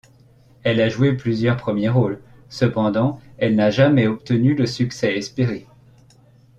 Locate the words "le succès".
4.55-5.15